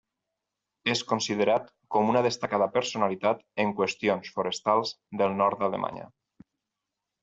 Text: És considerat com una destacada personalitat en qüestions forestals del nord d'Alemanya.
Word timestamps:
És 0.93 1.03
considerat 1.11 1.67
com 1.97 2.09
una 2.15 2.25
destacada 2.29 2.69
personalitat 2.79 3.45
en 3.67 3.77
qüestions 3.83 4.35
forestals 4.41 4.99
del 5.23 5.41
nord 5.45 5.63
d'Alemanya. 5.65 6.13